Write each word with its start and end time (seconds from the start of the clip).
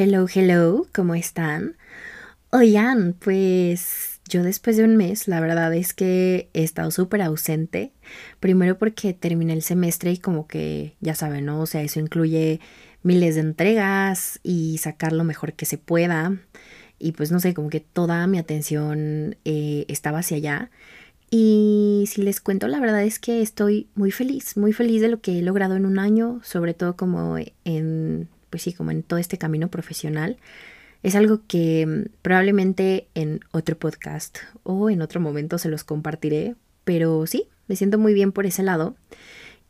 Hello, 0.00 0.28
hello, 0.32 0.86
¿cómo 0.94 1.16
están? 1.16 1.76
Oigan, 2.52 3.16
pues 3.18 4.20
yo 4.28 4.44
después 4.44 4.76
de 4.76 4.84
un 4.84 4.96
mes, 4.96 5.26
la 5.26 5.40
verdad 5.40 5.74
es 5.74 5.92
que 5.92 6.50
he 6.54 6.62
estado 6.62 6.92
súper 6.92 7.20
ausente. 7.20 7.90
Primero 8.38 8.78
porque 8.78 9.12
terminé 9.12 9.54
el 9.54 9.62
semestre 9.62 10.12
y 10.12 10.18
como 10.18 10.46
que, 10.46 10.94
ya 11.00 11.16
saben, 11.16 11.46
¿no? 11.46 11.60
O 11.60 11.66
sea, 11.66 11.82
eso 11.82 11.98
incluye 11.98 12.60
miles 13.02 13.34
de 13.34 13.40
entregas 13.40 14.38
y 14.44 14.78
sacar 14.78 15.12
lo 15.12 15.24
mejor 15.24 15.54
que 15.54 15.66
se 15.66 15.78
pueda. 15.78 16.38
Y 17.00 17.10
pues 17.10 17.32
no 17.32 17.40
sé, 17.40 17.52
como 17.52 17.68
que 17.68 17.80
toda 17.80 18.24
mi 18.28 18.38
atención 18.38 19.36
eh, 19.44 19.84
estaba 19.88 20.20
hacia 20.20 20.36
allá. 20.36 20.70
Y 21.28 22.04
si 22.06 22.22
les 22.22 22.40
cuento, 22.40 22.68
la 22.68 22.78
verdad 22.78 23.02
es 23.02 23.18
que 23.18 23.42
estoy 23.42 23.88
muy 23.96 24.12
feliz, 24.12 24.56
muy 24.56 24.72
feliz 24.72 25.02
de 25.02 25.08
lo 25.08 25.20
que 25.20 25.40
he 25.40 25.42
logrado 25.42 25.74
en 25.74 25.86
un 25.86 25.98
año, 25.98 26.40
sobre 26.44 26.72
todo 26.72 26.96
como 26.96 27.36
en 27.64 28.28
pues 28.50 28.62
sí, 28.62 28.72
como 28.72 28.90
en 28.90 29.02
todo 29.02 29.18
este 29.18 29.38
camino 29.38 29.68
profesional, 29.68 30.38
es 31.02 31.14
algo 31.14 31.42
que 31.46 31.86
mm, 31.86 32.18
probablemente 32.22 33.08
en 33.14 33.40
otro 33.52 33.78
podcast 33.78 34.38
o 34.62 34.90
en 34.90 35.02
otro 35.02 35.20
momento 35.20 35.58
se 35.58 35.68
los 35.68 35.84
compartiré, 35.84 36.54
pero 36.84 37.26
sí, 37.26 37.48
me 37.66 37.76
siento 37.76 37.98
muy 37.98 38.14
bien 38.14 38.32
por 38.32 38.46
ese 38.46 38.62
lado. 38.62 38.96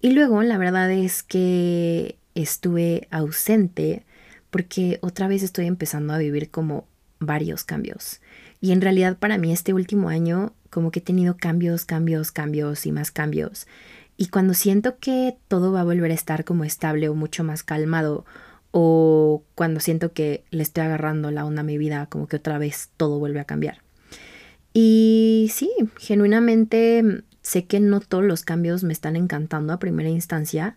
Y 0.00 0.12
luego, 0.12 0.42
la 0.42 0.58
verdad 0.58 0.90
es 0.90 1.22
que 1.22 2.16
estuve 2.34 3.08
ausente 3.10 4.04
porque 4.50 4.98
otra 5.02 5.28
vez 5.28 5.42
estoy 5.42 5.66
empezando 5.66 6.14
a 6.14 6.18
vivir 6.18 6.50
como 6.50 6.86
varios 7.18 7.64
cambios. 7.64 8.20
Y 8.60 8.72
en 8.72 8.80
realidad 8.80 9.16
para 9.18 9.38
mí 9.38 9.52
este 9.52 9.72
último 9.72 10.08
año 10.08 10.54
como 10.70 10.90
que 10.90 11.00
he 11.00 11.02
tenido 11.02 11.36
cambios, 11.36 11.84
cambios, 11.84 12.32
cambios 12.32 12.86
y 12.86 12.92
más 12.92 13.10
cambios. 13.10 13.66
Y 14.16 14.28
cuando 14.28 14.54
siento 14.54 14.98
que 14.98 15.36
todo 15.48 15.72
va 15.72 15.82
a 15.82 15.84
volver 15.84 16.10
a 16.10 16.14
estar 16.14 16.44
como 16.44 16.64
estable 16.64 17.08
o 17.08 17.14
mucho 17.14 17.44
más 17.44 17.62
calmado 17.62 18.24
o 18.70 19.42
cuando 19.54 19.80
siento 19.80 20.12
que 20.12 20.44
le 20.50 20.62
estoy 20.62 20.84
agarrando 20.84 21.30
la 21.30 21.44
onda 21.44 21.60
a 21.60 21.64
mi 21.64 21.78
vida, 21.78 22.06
como 22.06 22.26
que 22.26 22.36
otra 22.36 22.58
vez 22.58 22.90
todo 22.96 23.18
vuelve 23.18 23.40
a 23.40 23.44
cambiar. 23.44 23.82
Y 24.72 25.50
sí, 25.52 25.70
genuinamente 25.98 27.24
sé 27.42 27.64
que 27.66 27.80
no 27.80 28.00
todos 28.00 28.24
los 28.24 28.44
cambios 28.44 28.84
me 28.84 28.92
están 28.92 29.16
encantando 29.16 29.72
a 29.72 29.78
primera 29.78 30.08
instancia, 30.08 30.76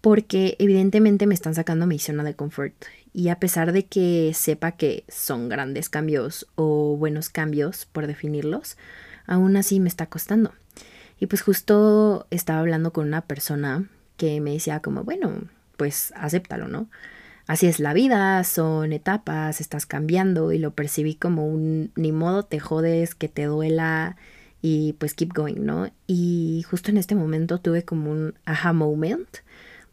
porque 0.00 0.56
evidentemente 0.58 1.26
me 1.26 1.34
están 1.34 1.54
sacando 1.54 1.86
mi 1.86 1.98
zona 1.98 2.22
de 2.22 2.34
confort. 2.34 2.74
Y 3.12 3.28
a 3.30 3.40
pesar 3.40 3.72
de 3.72 3.86
que 3.86 4.32
sepa 4.34 4.72
que 4.72 5.04
son 5.08 5.48
grandes 5.48 5.88
cambios 5.88 6.46
o 6.54 6.96
buenos 6.96 7.30
cambios, 7.30 7.86
por 7.86 8.06
definirlos, 8.06 8.76
aún 9.26 9.56
así 9.56 9.80
me 9.80 9.88
está 9.88 10.06
costando. 10.06 10.52
Y 11.18 11.26
pues 11.26 11.40
justo 11.40 12.26
estaba 12.30 12.60
hablando 12.60 12.92
con 12.92 13.06
una 13.06 13.22
persona 13.22 13.88
que 14.16 14.40
me 14.40 14.52
decía 14.52 14.80
como, 14.80 15.02
bueno, 15.02 15.48
pues 15.76 16.12
acéptalo, 16.16 16.68
¿no? 16.68 16.88
Así 17.46 17.66
es 17.66 17.78
la 17.78 17.92
vida, 17.92 18.42
son 18.44 18.92
etapas, 18.92 19.60
estás 19.60 19.86
cambiando 19.86 20.52
y 20.52 20.58
lo 20.58 20.72
percibí 20.72 21.14
como 21.14 21.46
un 21.46 21.92
ni 21.94 22.10
modo, 22.10 22.42
te 22.44 22.58
jodes, 22.58 23.14
que 23.14 23.28
te 23.28 23.44
duela 23.44 24.16
y 24.62 24.94
pues 24.94 25.14
keep 25.14 25.32
going, 25.32 25.64
¿no? 25.64 25.90
Y 26.08 26.64
justo 26.68 26.90
en 26.90 26.96
este 26.96 27.14
momento 27.14 27.58
tuve 27.60 27.84
como 27.84 28.10
un 28.10 28.34
aha 28.46 28.72
moment 28.72 29.28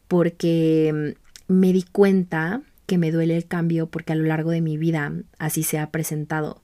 porque 0.08 1.16
me 1.48 1.74
di 1.74 1.84
cuenta 1.84 2.62
que 2.88 2.98
me 2.98 3.12
duele 3.12 3.38
el 3.38 3.46
cambio 3.46 3.88
porque 3.88 4.14
a 4.14 4.16
lo 4.16 4.26
largo 4.26 4.52
de 4.52 4.62
mi 4.62 4.78
vida 4.78 5.14
así 5.38 5.64
se 5.64 5.78
ha 5.78 5.92
presentado. 5.92 6.62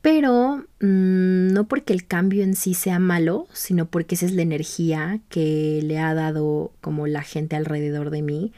Pero 0.00 0.64
mm, 0.80 1.52
no 1.52 1.66
porque 1.66 1.92
el 1.92 2.06
cambio 2.06 2.44
en 2.44 2.54
sí 2.54 2.74
sea 2.74 2.98
malo, 2.98 3.48
sino 3.52 3.86
porque 3.86 4.14
esa 4.14 4.26
es 4.26 4.32
la 4.32 4.42
energía 4.42 5.20
que 5.28 5.80
le 5.82 5.98
ha 5.98 6.14
dado 6.14 6.72
como 6.80 7.06
la 7.06 7.22
gente 7.22 7.56
alrededor 7.56 8.10
de 8.10 8.22
mí 8.22 8.52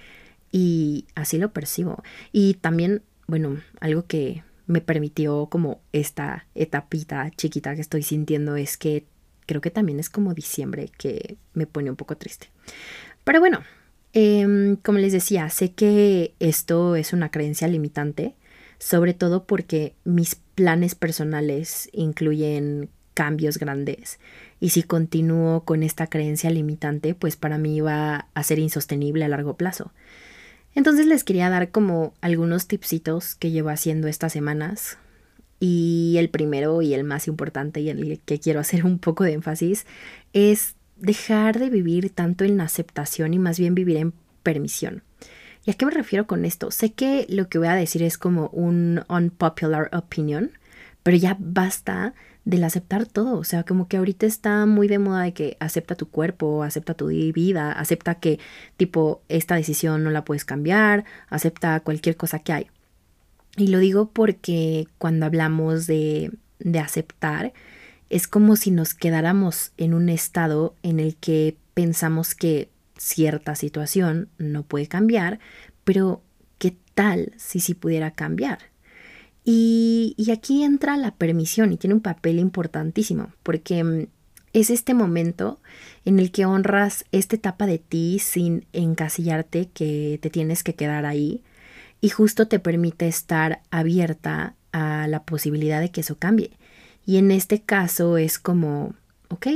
y 0.52 1.06
así 1.14 1.38
lo 1.38 1.52
percibo. 1.52 2.02
Y 2.32 2.54
también, 2.54 3.02
bueno, 3.26 3.60
algo 3.80 4.04
que 4.06 4.42
me 4.66 4.80
permitió 4.80 5.46
como 5.46 5.80
esta 5.92 6.46
etapita 6.54 7.30
chiquita 7.36 7.74
que 7.74 7.80
estoy 7.80 8.02
sintiendo 8.02 8.56
es 8.56 8.76
que 8.76 9.04
creo 9.46 9.60
que 9.60 9.70
también 9.70 9.98
es 9.98 10.10
como 10.10 10.34
diciembre 10.34 10.90
que 10.96 11.36
me 11.54 11.66
pone 11.66 11.90
un 11.90 11.96
poco 11.96 12.16
triste. 12.16 12.48
Pero 13.24 13.40
bueno, 13.40 13.62
em, 14.12 14.76
como 14.76 14.98
les 14.98 15.12
decía, 15.12 15.48
sé 15.48 15.72
que 15.72 16.34
esto 16.38 16.94
es 16.96 17.12
una 17.12 17.30
creencia 17.30 17.66
limitante, 17.66 18.34
sobre 18.78 19.12
todo 19.12 19.44
porque 19.44 19.94
mis 20.04 20.36
planes 20.60 20.94
personales 20.94 21.88
incluyen 21.94 22.90
cambios 23.14 23.56
grandes. 23.56 24.20
Y 24.60 24.68
si 24.70 24.82
continúo 24.82 25.64
con 25.64 25.82
esta 25.82 26.08
creencia 26.08 26.50
limitante, 26.50 27.14
pues 27.14 27.36
para 27.36 27.56
mí 27.56 27.80
va 27.80 28.26
a 28.34 28.42
ser 28.42 28.58
insostenible 28.58 29.24
a 29.24 29.28
largo 29.28 29.56
plazo. 29.56 29.90
Entonces 30.74 31.06
les 31.06 31.24
quería 31.24 31.48
dar 31.48 31.70
como 31.70 32.12
algunos 32.20 32.66
tipsitos 32.66 33.36
que 33.36 33.50
llevo 33.50 33.70
haciendo 33.70 34.06
estas 34.06 34.34
semanas. 34.34 34.98
Y 35.60 36.16
el 36.18 36.28
primero 36.28 36.82
y 36.82 36.92
el 36.92 37.04
más 37.04 37.26
importante 37.26 37.80
y 37.80 37.88
el 37.88 38.20
que 38.20 38.38
quiero 38.38 38.60
hacer 38.60 38.84
un 38.84 38.98
poco 38.98 39.24
de 39.24 39.32
énfasis 39.32 39.86
es 40.34 40.74
dejar 40.98 41.58
de 41.58 41.70
vivir 41.70 42.10
tanto 42.10 42.44
en 42.44 42.60
aceptación 42.60 43.32
y 43.32 43.38
más 43.38 43.58
bien 43.58 43.74
vivir 43.74 43.96
en 43.96 44.12
permisión. 44.42 45.04
¿Y 45.70 45.72
a 45.72 45.76
qué 45.76 45.86
me 45.86 45.92
refiero 45.92 46.26
con 46.26 46.44
esto? 46.44 46.72
Sé 46.72 46.94
que 46.94 47.26
lo 47.28 47.48
que 47.48 47.58
voy 47.58 47.68
a 47.68 47.76
decir 47.76 48.02
es 48.02 48.18
como 48.18 48.48
un 48.48 49.04
unpopular 49.08 49.88
opinion, 49.92 50.50
pero 51.04 51.16
ya 51.16 51.36
basta 51.38 52.12
del 52.44 52.64
aceptar 52.64 53.06
todo. 53.06 53.38
O 53.38 53.44
sea, 53.44 53.62
como 53.62 53.86
que 53.86 53.96
ahorita 53.98 54.26
está 54.26 54.66
muy 54.66 54.88
de 54.88 54.98
moda 54.98 55.22
de 55.22 55.32
que 55.32 55.56
acepta 55.60 55.94
tu 55.94 56.08
cuerpo, 56.08 56.64
acepta 56.64 56.94
tu 56.94 57.06
vida, 57.06 57.70
acepta 57.70 58.16
que 58.16 58.40
tipo 58.78 59.22
esta 59.28 59.54
decisión 59.54 60.02
no 60.02 60.10
la 60.10 60.24
puedes 60.24 60.44
cambiar, 60.44 61.04
acepta 61.28 61.78
cualquier 61.78 62.16
cosa 62.16 62.40
que 62.40 62.52
hay. 62.52 62.66
Y 63.56 63.68
lo 63.68 63.78
digo 63.78 64.10
porque 64.10 64.88
cuando 64.98 65.24
hablamos 65.24 65.86
de, 65.86 66.32
de 66.58 66.80
aceptar, 66.80 67.52
es 68.08 68.26
como 68.26 68.56
si 68.56 68.72
nos 68.72 68.94
quedáramos 68.94 69.70
en 69.76 69.94
un 69.94 70.08
estado 70.08 70.74
en 70.82 70.98
el 70.98 71.14
que 71.14 71.56
pensamos 71.74 72.34
que 72.34 72.70
cierta 73.00 73.54
situación 73.54 74.28
no 74.36 74.62
puede 74.62 74.86
cambiar, 74.86 75.38
pero 75.84 76.22
¿qué 76.58 76.76
tal 76.94 77.32
si 77.38 77.58
sí 77.58 77.72
pudiera 77.72 78.10
cambiar? 78.10 78.58
Y, 79.42 80.14
y, 80.18 80.32
aquí 80.32 80.62
entra 80.62 80.98
la 80.98 81.12
permisión 81.12 81.72
y 81.72 81.78
tiene 81.78 81.94
un 81.94 82.02
papel 82.02 82.38
importantísimo, 82.38 83.32
porque 83.42 83.82
mm, 83.82 84.06
es 84.52 84.68
este 84.68 84.92
momento 84.92 85.60
en 86.04 86.18
el 86.18 86.30
que 86.30 86.44
honras 86.44 87.06
esta 87.10 87.36
etapa 87.36 87.66
de 87.66 87.78
ti 87.78 88.18
sin 88.18 88.66
encasillarte 88.74 89.70
que 89.72 90.18
te 90.20 90.28
tienes 90.28 90.62
que 90.62 90.74
quedar 90.74 91.06
ahí 91.06 91.42
y 92.02 92.10
justo 92.10 92.48
te 92.48 92.58
permite 92.58 93.08
estar 93.08 93.62
abierta 93.70 94.56
a 94.72 95.06
la 95.08 95.22
posibilidad 95.22 95.80
de 95.80 95.90
que 95.90 96.02
eso 96.02 96.18
cambie. 96.18 96.50
Y 97.06 97.16
en 97.16 97.30
este 97.30 97.62
caso 97.62 98.18
es 98.18 98.38
como, 98.38 98.94
ok, 99.28 99.46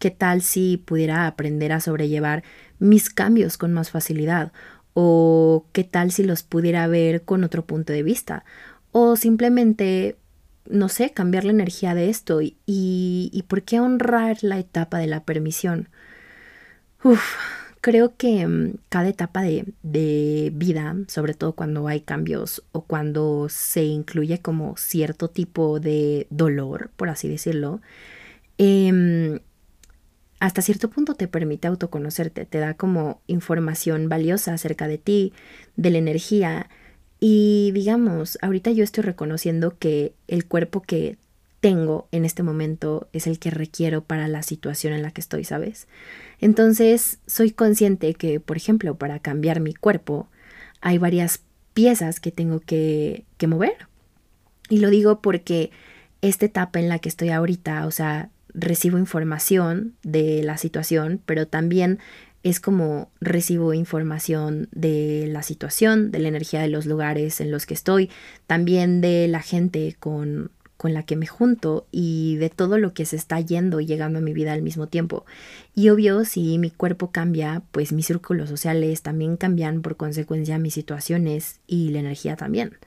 ¿qué 0.00 0.10
tal 0.10 0.42
si 0.42 0.78
pudiera 0.78 1.28
aprender 1.28 1.72
a 1.72 1.80
sobrellevar 1.80 2.42
mis 2.80 3.10
cambios 3.10 3.58
con 3.58 3.72
más 3.72 3.90
facilidad? 3.90 4.52
¿O 4.94 5.66
qué 5.72 5.84
tal 5.84 6.10
si 6.10 6.24
los 6.24 6.42
pudiera 6.42 6.88
ver 6.88 7.22
con 7.22 7.44
otro 7.44 7.64
punto 7.64 7.92
de 7.92 8.02
vista? 8.02 8.44
O 8.92 9.14
simplemente, 9.14 10.16
no 10.68 10.88
sé, 10.88 11.12
cambiar 11.12 11.44
la 11.44 11.52
energía 11.52 11.94
de 11.94 12.08
esto 12.08 12.40
y, 12.42 12.56
y, 12.66 13.44
por 13.46 13.62
qué 13.62 13.78
honrar 13.78 14.38
la 14.42 14.58
etapa 14.58 14.98
de 14.98 15.06
la 15.06 15.24
permisión. 15.24 15.90
Uf, 17.04 17.36
creo 17.80 18.16
que 18.16 18.46
mm, 18.46 18.76
cada 18.88 19.08
etapa 19.08 19.42
de, 19.42 19.66
de, 19.82 20.50
vida, 20.54 20.96
sobre 21.08 21.34
todo 21.34 21.52
cuando 21.54 21.88
hay 21.88 22.00
cambios 22.00 22.64
o 22.72 22.82
cuando 22.84 23.48
se 23.50 23.84
incluye 23.84 24.40
como 24.40 24.76
cierto 24.76 25.28
tipo 25.28 25.78
de 25.78 26.26
dolor, 26.30 26.90
por 26.96 27.10
así 27.10 27.28
decirlo, 27.28 27.80
eh, 28.58 29.40
hasta 30.40 30.62
cierto 30.62 30.88
punto 30.88 31.14
te 31.14 31.28
permite 31.28 31.68
autoconocerte, 31.68 32.46
te 32.46 32.58
da 32.58 32.74
como 32.74 33.20
información 33.26 34.08
valiosa 34.08 34.54
acerca 34.54 34.88
de 34.88 34.96
ti, 34.96 35.34
de 35.76 35.90
la 35.90 35.98
energía. 35.98 36.70
Y 37.20 37.70
digamos, 37.72 38.38
ahorita 38.40 38.70
yo 38.70 38.82
estoy 38.82 39.04
reconociendo 39.04 39.76
que 39.78 40.14
el 40.28 40.46
cuerpo 40.46 40.80
que 40.80 41.18
tengo 41.60 42.08
en 42.10 42.24
este 42.24 42.42
momento 42.42 43.06
es 43.12 43.26
el 43.26 43.38
que 43.38 43.50
requiero 43.50 44.02
para 44.02 44.28
la 44.28 44.42
situación 44.42 44.94
en 44.94 45.02
la 45.02 45.10
que 45.10 45.20
estoy, 45.20 45.44
¿sabes? 45.44 45.88
Entonces, 46.40 47.18
soy 47.26 47.50
consciente 47.50 48.14
que, 48.14 48.40
por 48.40 48.56
ejemplo, 48.56 48.94
para 48.96 49.18
cambiar 49.18 49.60
mi 49.60 49.74
cuerpo, 49.74 50.26
hay 50.80 50.96
varias 50.96 51.42
piezas 51.74 52.18
que 52.18 52.32
tengo 52.32 52.60
que, 52.60 53.24
que 53.36 53.46
mover. 53.46 53.76
Y 54.70 54.78
lo 54.78 54.88
digo 54.88 55.20
porque 55.20 55.70
esta 56.22 56.46
etapa 56.46 56.78
en 56.78 56.88
la 56.88 56.98
que 56.98 57.10
estoy 57.10 57.28
ahorita, 57.28 57.86
o 57.86 57.90
sea, 57.90 58.30
recibo 58.54 58.98
información 58.98 59.94
de 60.02 60.42
la 60.42 60.56
situación, 60.56 61.20
pero 61.26 61.46
también 61.46 61.98
es 62.42 62.60
como 62.60 63.10
recibo 63.20 63.74
información 63.74 64.68
de 64.72 65.26
la 65.28 65.42
situación, 65.42 66.10
de 66.10 66.20
la 66.20 66.28
energía 66.28 66.60
de 66.60 66.68
los 66.68 66.86
lugares 66.86 67.40
en 67.40 67.50
los 67.50 67.66
que 67.66 67.74
estoy, 67.74 68.10
también 68.46 69.00
de 69.00 69.28
la 69.28 69.42
gente 69.42 69.96
con, 69.98 70.50
con 70.80 70.94
la 70.94 71.02
que 71.02 71.16
me 71.16 71.26
junto 71.26 71.86
y 71.92 72.36
de 72.36 72.48
todo 72.48 72.78
lo 72.78 72.94
que 72.94 73.04
se 73.04 73.16
está 73.16 73.38
yendo 73.40 73.80
y 73.80 73.86
llegando 73.86 74.18
a 74.18 74.22
mi 74.22 74.32
vida 74.32 74.54
al 74.54 74.62
mismo 74.62 74.86
tiempo. 74.86 75.26
Y 75.74 75.90
obvio, 75.90 76.24
si 76.24 76.56
mi 76.56 76.70
cuerpo 76.70 77.10
cambia, 77.10 77.62
pues 77.72 77.92
mis 77.92 78.06
círculos 78.06 78.48
sociales 78.48 79.02
también 79.02 79.36
cambian 79.36 79.82
por 79.82 79.98
consecuencia 79.98 80.58
mis 80.58 80.72
situaciones 80.72 81.60
y 81.66 81.90
la 81.90 81.98
energía 81.98 82.36
también. 82.36 82.78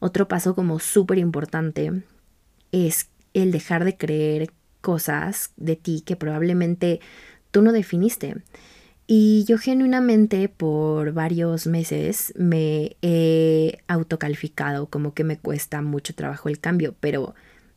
Otro 0.00 0.26
paso 0.26 0.56
como 0.56 0.80
súper 0.80 1.18
importante 1.18 2.02
es 2.72 3.08
el 3.34 3.52
dejar 3.52 3.84
de 3.84 3.96
creer 3.96 4.50
cosas 4.80 5.52
de 5.56 5.76
ti 5.76 6.02
que 6.04 6.16
probablemente 6.16 7.00
tú 7.50 7.62
no 7.62 7.72
definiste. 7.72 8.36
Y 9.10 9.44
yo 9.48 9.56
genuinamente 9.56 10.50
por 10.50 11.12
varios 11.12 11.66
meses 11.66 12.34
me 12.36 12.96
he 13.00 13.78
autocalificado 13.88 14.86
como 14.86 15.14
que 15.14 15.24
me 15.24 15.38
cuesta 15.38 15.80
mucho 15.80 16.14
trabajo 16.14 16.50
el 16.50 16.60
cambio, 16.60 16.94
pero 17.00 17.34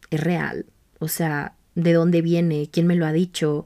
es 0.10 0.20
real. 0.20 0.66
O 1.00 1.08
sea, 1.08 1.56
¿de 1.74 1.94
dónde 1.94 2.22
viene? 2.22 2.70
¿Quién 2.70 2.86
me 2.86 2.98
lo 2.98 3.06
ha 3.06 3.14
dicho? 3.14 3.66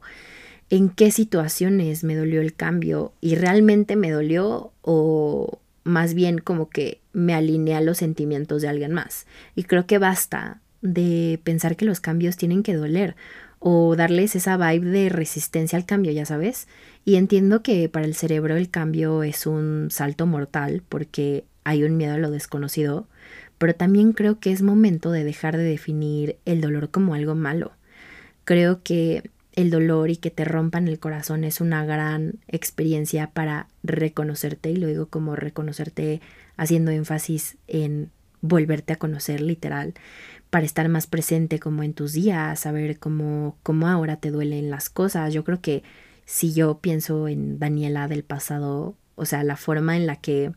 ¿En 0.70 0.88
qué 0.88 1.10
situaciones 1.10 2.04
me 2.04 2.14
dolió 2.14 2.40
el 2.40 2.54
cambio? 2.54 3.12
¿Y 3.20 3.34
realmente 3.34 3.96
me 3.96 4.12
dolió 4.12 4.72
o 4.82 5.58
más 5.82 6.14
bien 6.14 6.38
como 6.38 6.68
que 6.68 7.00
me 7.12 7.34
alineé 7.34 7.74
a 7.74 7.80
los 7.80 7.98
sentimientos 7.98 8.62
de 8.62 8.68
alguien 8.68 8.92
más? 8.92 9.26
Y 9.56 9.64
creo 9.64 9.86
que 9.86 9.98
basta 9.98 10.60
de 10.86 11.40
pensar 11.44 11.76
que 11.76 11.84
los 11.84 12.00
cambios 12.00 12.36
tienen 12.36 12.62
que 12.62 12.74
doler 12.74 13.16
o 13.58 13.96
darles 13.96 14.36
esa 14.36 14.56
vibe 14.56 14.90
de 14.90 15.08
resistencia 15.08 15.78
al 15.78 15.86
cambio, 15.86 16.12
ya 16.12 16.26
sabes. 16.26 16.68
Y 17.04 17.16
entiendo 17.16 17.62
que 17.62 17.88
para 17.88 18.06
el 18.06 18.14
cerebro 18.14 18.56
el 18.56 18.70
cambio 18.70 19.22
es 19.22 19.46
un 19.46 19.88
salto 19.90 20.26
mortal 20.26 20.82
porque 20.88 21.44
hay 21.64 21.82
un 21.82 21.96
miedo 21.96 22.14
a 22.14 22.18
lo 22.18 22.30
desconocido, 22.30 23.08
pero 23.58 23.74
también 23.74 24.12
creo 24.12 24.38
que 24.38 24.52
es 24.52 24.62
momento 24.62 25.10
de 25.10 25.24
dejar 25.24 25.56
de 25.56 25.64
definir 25.64 26.36
el 26.44 26.60
dolor 26.60 26.90
como 26.90 27.14
algo 27.14 27.34
malo. 27.34 27.72
Creo 28.44 28.82
que 28.82 29.30
el 29.54 29.70
dolor 29.70 30.10
y 30.10 30.16
que 30.16 30.30
te 30.30 30.44
rompan 30.44 30.86
el 30.86 30.98
corazón 31.00 31.42
es 31.42 31.60
una 31.60 31.84
gran 31.84 32.34
experiencia 32.46 33.30
para 33.30 33.68
reconocerte, 33.82 34.70
y 34.70 34.76
lo 34.76 34.86
digo 34.86 35.06
como 35.06 35.34
reconocerte 35.34 36.20
haciendo 36.56 36.90
énfasis 36.90 37.56
en 37.66 38.10
volverte 38.42 38.92
a 38.92 38.96
conocer 38.96 39.40
literal 39.40 39.94
para 40.56 40.64
estar 40.64 40.88
más 40.88 41.06
presente 41.06 41.58
como 41.60 41.82
en 41.82 41.92
tus 41.92 42.14
días, 42.14 42.60
saber 42.60 42.98
cómo, 42.98 43.58
cómo 43.62 43.88
ahora 43.88 44.16
te 44.16 44.30
duelen 44.30 44.70
las 44.70 44.88
cosas. 44.88 45.34
Yo 45.34 45.44
creo 45.44 45.60
que 45.60 45.82
si 46.24 46.54
yo 46.54 46.78
pienso 46.78 47.28
en 47.28 47.58
Daniela 47.58 48.08
del 48.08 48.24
pasado, 48.24 48.96
o 49.16 49.26
sea, 49.26 49.44
la 49.44 49.58
forma 49.58 49.98
en 49.98 50.06
la 50.06 50.16
que 50.16 50.52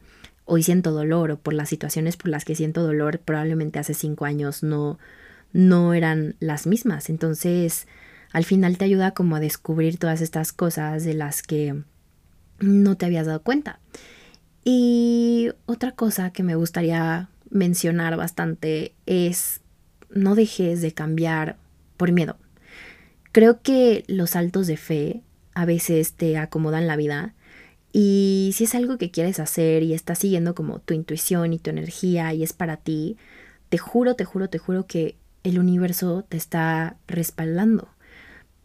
hoy 0.46 0.64
siento 0.64 0.92
dolor 0.92 1.32
o 1.32 1.40
por 1.40 1.54
las 1.54 1.68
situaciones 1.68 2.16
por 2.16 2.30
las 2.30 2.46
que 2.46 2.56
siento 2.56 2.82
dolor, 2.82 3.20
probablemente 3.20 3.78
hace 3.78 3.94
cinco 3.94 4.24
años 4.24 4.64
no, 4.64 5.00
no 5.52 5.94
eran 5.94 6.38
las 6.40 6.66
mismas. 6.66 7.10
Entonces, 7.10 7.86
al 8.32 8.46
final 8.46 8.78
te 8.78 8.86
ayuda 8.86 9.12
como 9.12 9.36
a 9.36 9.42
descubrir 9.42 9.98
todas 9.98 10.22
estas 10.22 10.54
cosas 10.54 11.04
de 11.04 11.14
las 11.14 11.44
que 11.44 11.76
no 12.62 12.96
te 12.96 13.06
habías 13.06 13.26
dado 13.26 13.42
cuenta. 13.42 13.82
Y 14.64 15.50
otra 15.66 15.92
cosa 15.92 16.32
que 16.32 16.44
me 16.44 16.56
gustaría 16.56 17.28
mencionar 17.50 18.16
bastante 18.16 18.94
es 19.06 19.60
no 20.10 20.36
dejes 20.36 20.82
de 20.82 20.94
cambiar 20.94 21.58
por 21.98 22.12
miedo. 22.12 22.38
Creo 23.32 23.62
que 23.62 24.04
los 24.08 24.32
saltos 24.32 24.68
de 24.68 24.78
fe 24.78 25.22
a 25.54 25.66
veces 25.66 26.14
te 26.14 26.38
acomodan 26.38 26.88
la 26.88 26.96
vida 26.96 27.36
y 27.92 28.52
si 28.54 28.66
es 28.66 28.76
algo 28.76 28.98
que 28.98 29.12
quieres 29.12 29.40
hacer 29.40 29.84
y 29.84 29.94
estás 29.94 30.20
siguiendo 30.20 30.56
como 30.56 30.80
tu 30.80 30.94
intuición 30.94 31.54
y 31.54 31.60
tu 31.60 31.70
energía 31.70 32.34
y 32.34 32.44
es 32.44 32.54
para 32.54 32.78
ti, 32.78 33.18
te 33.70 33.78
juro, 33.78 34.16
te 34.16 34.26
juro, 34.26 34.50
te 34.50 34.60
juro 34.60 34.86
que 34.86 35.16
el 35.44 35.60
universo 35.60 36.26
te 36.28 36.38
está 36.38 36.98
respaldando. 37.08 37.90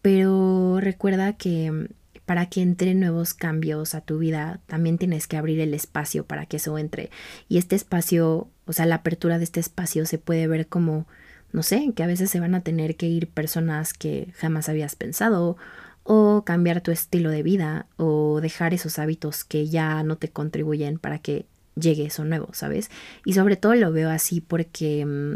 Pero 0.01 0.79
recuerda 0.79 1.33
que 1.33 1.89
para 2.25 2.47
que 2.47 2.61
entre 2.61 2.95
nuevos 2.95 3.33
cambios 3.33 3.95
a 3.95 4.01
tu 4.01 4.17
vida, 4.19 4.59
también 4.67 4.97
tienes 4.97 5.27
que 5.27 5.37
abrir 5.37 5.59
el 5.59 5.73
espacio 5.73 6.25
para 6.25 6.45
que 6.45 6.57
eso 6.57 6.77
entre. 6.77 7.09
Y 7.47 7.57
este 7.57 7.75
espacio, 7.75 8.49
o 8.65 8.73
sea, 8.73 8.85
la 8.85 8.95
apertura 8.95 9.37
de 9.37 9.43
este 9.43 9.59
espacio 9.59 10.05
se 10.05 10.17
puede 10.17 10.47
ver 10.47 10.67
como 10.67 11.07
no 11.55 11.63
sé, 11.63 11.93
que 11.95 12.03
a 12.03 12.07
veces 12.07 12.29
se 12.29 12.41
van 12.41 12.53
a 12.53 12.61
tener 12.61 12.97
que 12.97 13.07
ir 13.07 13.29
personas 13.29 13.93
que 13.93 14.33
jamás 14.35 14.67
habías 14.67 14.95
pensado, 14.97 15.55
o 16.03 16.43
cambiar 16.45 16.81
tu 16.81 16.91
estilo 16.91 17.29
de 17.29 17.43
vida, 17.43 17.87
o 17.95 18.41
dejar 18.41 18.73
esos 18.73 18.99
hábitos 18.99 19.45
que 19.45 19.67
ya 19.67 20.03
no 20.03 20.17
te 20.17 20.27
contribuyen 20.27 20.99
para 20.99 21.19
que 21.19 21.45
llegue 21.75 22.07
eso 22.07 22.25
nuevo, 22.25 22.49
¿sabes? 22.51 22.91
Y 23.23 23.33
sobre 23.33 23.55
todo 23.55 23.73
lo 23.75 23.93
veo 23.93 24.09
así 24.09 24.41
porque 24.41 25.05
mm, 25.05 25.35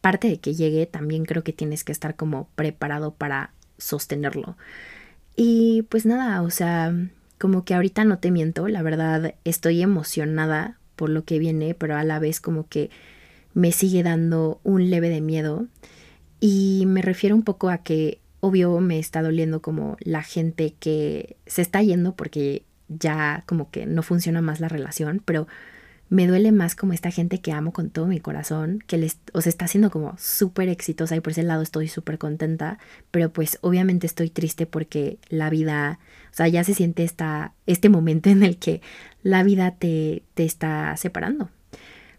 parte 0.00 0.28
de 0.28 0.38
que 0.38 0.54
llegue 0.54 0.86
también 0.86 1.24
creo 1.24 1.42
que 1.42 1.52
tienes 1.52 1.82
que 1.82 1.90
estar 1.90 2.14
como 2.14 2.48
preparado 2.54 3.14
para 3.14 3.52
sostenerlo. 3.76 4.56
Y 5.34 5.82
pues 5.90 6.06
nada, 6.06 6.42
o 6.42 6.50
sea, 6.50 6.94
como 7.38 7.64
que 7.64 7.74
ahorita 7.74 8.04
no 8.04 8.20
te 8.20 8.30
miento, 8.30 8.68
la 8.68 8.82
verdad 8.82 9.34
estoy 9.42 9.82
emocionada 9.82 10.78
por 10.94 11.10
lo 11.10 11.24
que 11.24 11.40
viene, 11.40 11.74
pero 11.74 11.96
a 11.96 12.04
la 12.04 12.20
vez 12.20 12.40
como 12.40 12.68
que 12.68 12.90
me 13.56 13.72
sigue 13.72 14.02
dando 14.02 14.60
un 14.64 14.90
leve 14.90 15.08
de 15.08 15.22
miedo 15.22 15.66
y 16.40 16.84
me 16.86 17.00
refiero 17.00 17.34
un 17.34 17.42
poco 17.42 17.70
a 17.70 17.78
que 17.78 18.20
obvio 18.40 18.78
me 18.80 18.98
está 18.98 19.22
doliendo 19.22 19.62
como 19.62 19.96
la 20.00 20.22
gente 20.22 20.74
que 20.78 21.38
se 21.46 21.62
está 21.62 21.82
yendo 21.82 22.14
porque 22.14 22.64
ya 22.88 23.44
como 23.46 23.70
que 23.70 23.86
no 23.86 24.02
funciona 24.02 24.42
más 24.42 24.60
la 24.60 24.68
relación, 24.68 25.22
pero 25.24 25.48
me 26.10 26.26
duele 26.26 26.52
más 26.52 26.76
como 26.76 26.92
esta 26.92 27.10
gente 27.10 27.40
que 27.40 27.50
amo 27.50 27.72
con 27.72 27.88
todo 27.88 28.06
mi 28.06 28.20
corazón, 28.20 28.84
que 28.86 28.98
les, 28.98 29.20
o 29.32 29.38
está 29.38 29.64
haciendo 29.64 29.90
como 29.90 30.14
súper 30.18 30.68
exitosa 30.68 31.16
y 31.16 31.20
por 31.20 31.30
ese 31.32 31.42
lado 31.42 31.62
estoy 31.62 31.88
súper 31.88 32.18
contenta, 32.18 32.78
pero 33.10 33.32
pues 33.32 33.58
obviamente 33.62 34.06
estoy 34.06 34.28
triste 34.28 34.66
porque 34.66 35.18
la 35.30 35.48
vida, 35.48 35.98
o 36.30 36.36
sea, 36.36 36.46
ya 36.48 36.62
se 36.62 36.74
siente 36.74 37.04
esta, 37.04 37.54
este 37.64 37.88
momento 37.88 38.28
en 38.28 38.42
el 38.42 38.58
que 38.58 38.82
la 39.22 39.42
vida 39.44 39.70
te, 39.70 40.24
te 40.34 40.44
está 40.44 40.94
separando. 40.98 41.48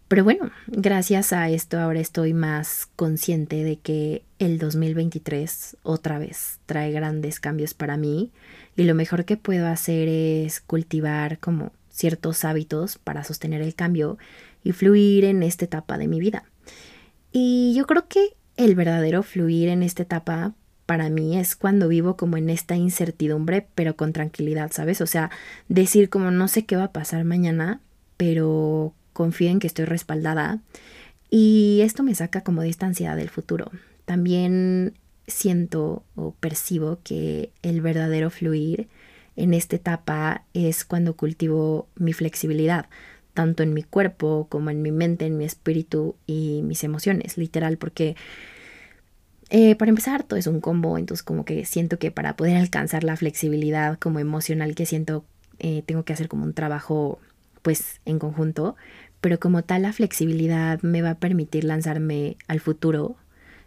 Pero 0.07 0.24
bueno, 0.24 0.51
gracias 0.68 1.33
a 1.33 1.50
esto 1.50 1.80
ahora 1.80 2.00
estoy 2.00 2.33
más 2.33 2.88
consciente 2.95 3.63
de 3.63 3.77
que 3.77 4.24
el 4.39 4.57
2023 4.57 5.77
otra 5.83 6.18
vez 6.18 6.59
trae 6.65 6.92
grandes 6.92 7.42
cambios 7.42 7.74
para 7.74 7.98
mí 7.98 8.31
y 8.77 8.83
lo 8.83 8.95
mejor 8.95 9.25
que 9.25 9.36
puedo 9.36 9.68
hacer 9.68 10.07
es 10.07 10.62
cultivar 10.62 11.39
como 11.39 11.74
ciertos 11.89 12.45
hábitos 12.45 12.98
para 12.98 13.25
sostener 13.25 13.62
el 13.62 13.75
cambio 13.75 14.18
y 14.63 14.71
fluir 14.71 15.25
en 15.25 15.44
esta 15.44 15.65
etapa 15.65 15.98
de 15.98 16.07
mi 16.07 16.19
vida. 16.19 16.44
Y 17.33 17.74
yo 17.75 17.86
creo 17.86 18.07
que 18.07 18.36
el 18.56 18.75
verdadero 18.75 19.24
fluir 19.24 19.68
en 19.68 19.83
esta 19.83 20.04
etapa 20.04 20.54
para 20.86 21.09
mí 21.09 21.38
es 21.38 21.57
cuando 21.57 21.89
vivo 21.89 22.15
como 22.15 22.38
en 22.38 22.50
esta 22.50 22.77
incertidumbre, 22.77 23.68
pero 23.75 23.98
con 23.98 24.13
tranquilidad, 24.13 24.71
¿sabes? 24.71 25.01
O 25.01 25.06
sea, 25.06 25.31
decir 25.68 26.09
como 26.09 26.31
no 26.31 26.48
sé 26.48 26.65
qué 26.65 26.77
va 26.77 26.86
a 26.86 26.92
pasar 26.94 27.26
mañana, 27.26 27.81
pero 28.16 28.94
confío 29.18 29.50
en 29.50 29.57
que 29.57 29.66
estoy 29.66 29.86
respaldada 29.86 30.59
y 31.31 31.80
esto 31.81 32.04
me 32.04 32.14
saca 32.14 32.42
como 32.42 32.62
distancia 32.62 33.16
del 33.16 33.31
futuro. 33.31 33.71
También 34.06 34.94
siento 35.26 36.04
o 36.16 36.36
percibo 36.40 37.00
que 37.04 37.52
el 37.64 37.81
verdadero 37.81 38.30
fluir 38.30 38.90
en 39.36 39.56
esta 39.56 39.76
etapa 39.76 40.44
es 40.54 40.86
cuando 40.86 41.16
cultivo 41.16 41.88
mi 41.95 42.14
flexibilidad, 42.14 42.90
tanto 43.33 43.64
en 43.64 43.74
mi 43.74 43.81
cuerpo 43.81 44.45
como 44.52 44.69
en 44.69 44.83
mi 44.83 44.92
mente, 44.92 45.26
en 45.26 45.36
mi 45.36 45.45
espíritu 45.45 46.16
y 46.28 46.62
mis 46.64 46.83
emociones, 46.83 47.40
literal, 47.40 47.78
porque 47.80 48.16
eh, 49.50 49.76
para 49.78 49.90
empezar 49.90 50.21
todo 50.21 50.38
es 50.38 50.45
un 50.45 50.62
combo, 50.62 51.00
entonces 51.00 51.24
como 51.24 51.44
que 51.44 51.66
siento 51.66 51.97
que 51.97 52.12
para 52.12 52.36
poder 52.36 52.56
alcanzar 52.56 53.04
la 53.04 53.18
flexibilidad 53.18 53.97
como 53.97 54.19
emocional 54.19 54.76
que 54.76 54.86
siento, 54.86 55.26
eh, 55.57 55.81
tengo 55.88 56.04
que 56.04 56.14
hacer 56.14 56.28
como 56.28 56.44
un 56.44 56.54
trabajo 56.54 57.19
pues 57.68 58.00
en 58.06 58.18
conjunto, 58.18 58.78
pero 59.21 59.40
como 59.40 59.64
tal 59.64 59.83
la 59.83 59.94
flexibilidad 59.94 60.81
me 60.81 61.02
va 61.02 61.12
a 61.12 61.19
permitir 61.19 61.64
lanzarme 61.64 62.38
al 62.47 62.59
futuro 62.59 63.18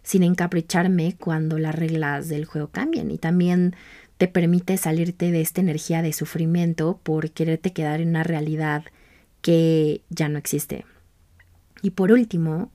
sin 0.02 0.22
encapricharme 0.22 1.16
cuando 1.18 1.58
las 1.58 1.74
reglas 1.74 2.28
del 2.28 2.44
juego 2.44 2.68
cambien 2.68 3.10
y 3.10 3.18
también 3.18 3.74
te 4.16 4.28
permite 4.28 4.76
salirte 4.76 5.30
de 5.30 5.40
esta 5.40 5.60
energía 5.60 6.02
de 6.02 6.12
sufrimiento 6.12 7.00
por 7.02 7.30
quererte 7.30 7.72
quedar 7.72 8.00
en 8.00 8.10
una 8.10 8.22
realidad 8.22 8.84
que 9.40 10.02
ya 10.10 10.28
no 10.28 10.38
existe. 10.38 10.84
Y 11.82 11.90
por 11.90 12.12
último, 12.12 12.70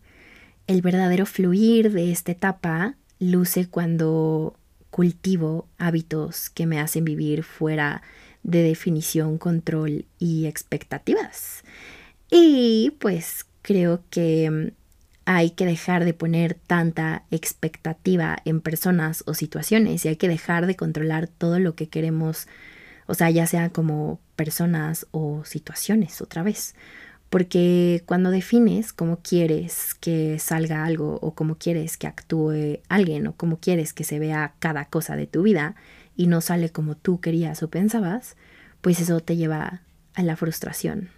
el 0.68 0.82
verdadero 0.82 1.26
fluir 1.26 1.92
de 1.92 2.12
esta 2.12 2.32
etapa 2.32 2.96
luce 3.20 3.68
cuando 3.68 4.58
cultivo 4.90 5.68
hábitos 5.78 6.50
que 6.50 6.66
me 6.66 6.80
hacen 6.80 7.06
vivir 7.06 7.44
fuera 7.44 8.02
de 8.44 8.64
definición, 8.64 9.38
control 9.38 10.06
y 10.20 10.46
expectativas. 10.46 11.64
Y 12.30 12.92
pues 13.00 13.46
creo 13.62 14.04
que 14.10 14.50
mm, 14.50 14.86
hay 15.26 15.52
que 15.52 15.66
dejar 15.66 16.06
de 16.06 16.14
poner 16.14 16.54
tanta 16.54 17.26
expectativa 17.32 18.38
en 18.46 18.62
personas 18.62 19.24
o 19.26 19.34
situaciones 19.34 20.06
y 20.06 20.10
hay 20.10 20.16
que 20.18 20.28
dejar 20.28 20.68
de 20.68 20.76
controlar 20.76 21.28
todo 21.28 21.60
lo 21.60 21.76
que 21.76 21.90
queremos, 21.90 22.48
o 23.08 23.16
sea, 23.16 23.30
ya 23.32 23.48
sea 23.48 23.70
como 23.70 24.20
personas 24.36 25.08
o 25.12 25.44
situaciones 25.46 26.22
otra 26.22 26.44
vez. 26.44 26.76
Porque 27.30 28.04
cuando 28.06 28.30
defines 28.30 28.94
cómo 28.94 29.20
quieres 29.22 29.96
que 29.96 30.38
salga 30.40 30.86
algo 30.86 31.18
o 31.22 31.34
cómo 31.34 31.58
quieres 31.58 31.98
que 31.98 32.08
actúe 32.08 32.80
alguien 32.88 33.28
o 33.28 33.36
cómo 33.36 33.58
quieres 33.60 33.94
que 33.94 34.04
se 34.04 34.20
vea 34.20 34.54
cada 34.60 34.86
cosa 34.86 35.16
de 35.16 35.28
tu 35.28 35.42
vida 35.42 35.76
y 36.16 36.28
no 36.28 36.40
sale 36.40 36.70
como 36.70 36.96
tú 36.96 37.20
querías 37.20 37.64
o 37.64 37.70
pensabas, 37.70 38.38
pues 38.82 39.00
eso 39.00 39.20
te 39.22 39.36
lleva 39.36 39.82
a 40.14 40.24
la 40.24 40.36
frustración. 40.38 41.10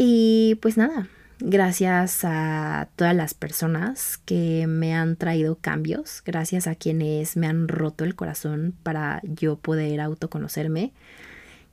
Y 0.00 0.54
pues 0.62 0.76
nada, 0.76 1.08
gracias 1.40 2.20
a 2.22 2.88
todas 2.94 3.16
las 3.16 3.34
personas 3.34 4.16
que 4.18 4.66
me 4.68 4.94
han 4.94 5.16
traído 5.16 5.56
cambios, 5.56 6.22
gracias 6.24 6.68
a 6.68 6.76
quienes 6.76 7.36
me 7.36 7.48
han 7.48 7.66
roto 7.66 8.04
el 8.04 8.14
corazón 8.14 8.76
para 8.84 9.20
yo 9.24 9.56
poder 9.56 10.00
autoconocerme. 10.00 10.92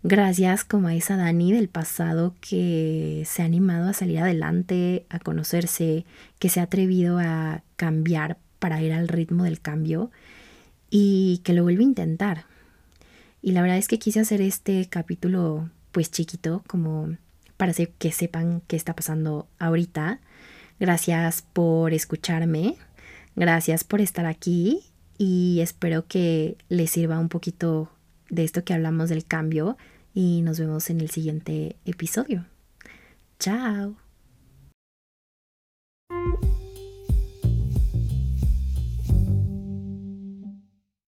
Gracias 0.02 0.64
como 0.64 0.88
a 0.88 0.96
esa 0.96 1.18
Dani 1.18 1.54
del 1.54 1.70
pasado 1.70 2.34
que 2.42 3.24
se 3.28 3.44
ha 3.44 3.46
animado 3.46 3.90
a 3.90 3.94
salir 3.94 4.18
adelante, 4.18 5.06
a 5.10 5.20
conocerse, 5.20 6.06
que 6.40 6.50
se 6.50 6.60
ha 6.60 6.64
atrevido 6.64 7.20
a 7.20 7.62
cambiar 7.76 8.38
para 8.58 8.82
ir 8.82 8.92
al 8.92 9.08
ritmo 9.08 9.44
del 9.44 9.62
cambio 9.62 10.10
y 10.90 11.42
que 11.44 11.54
lo 11.54 11.62
vuelve 11.62 11.84
a 11.84 11.88
intentar. 11.88 12.46
Y 13.44 13.52
la 13.52 13.62
verdad 13.62 13.78
es 13.78 13.88
que 13.88 14.00
quise 14.00 14.20
hacer 14.20 14.42
este 14.42 14.88
capítulo 14.90 15.70
pues 15.92 16.10
chiquito 16.10 16.64
como 16.66 17.16
para 17.58 17.74
que 17.74 18.12
sepan 18.12 18.62
qué 18.68 18.76
está 18.76 18.96
pasando 18.96 19.48
ahorita. 19.60 20.20
Gracias 20.80 21.42
por 21.42 21.94
escucharme, 21.94 22.76
gracias 23.36 23.84
por 23.84 24.02
estar 24.02 24.26
aquí 24.26 24.84
y 25.18 25.60
espero 25.62 26.06
que 26.08 26.58
les 26.70 26.92
sirva 26.92 27.20
un 27.20 27.30
poquito 27.30 27.90
de 28.30 28.44
esto 28.44 28.64
que 28.64 28.74
hablamos 28.74 29.10
del 29.10 29.26
cambio 29.26 29.78
y 30.14 30.42
nos 30.42 30.60
vemos 30.60 30.90
en 30.90 31.02
el 31.02 31.10
siguiente 31.10 31.78
episodio. 31.86 32.46
Chao. 33.40 34.05